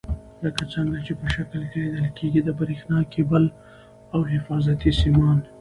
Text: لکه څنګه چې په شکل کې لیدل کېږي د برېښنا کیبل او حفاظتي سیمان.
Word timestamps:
لکه 0.43 0.63
څنګه 0.73 0.97
چې 1.05 1.13
په 1.19 1.27
شکل 1.35 1.61
کې 1.71 1.79
لیدل 1.83 2.07
کېږي 2.17 2.41
د 2.43 2.49
برېښنا 2.59 2.99
کیبل 3.13 3.43
او 4.13 4.19
حفاظتي 4.31 4.91
سیمان. 5.01 5.37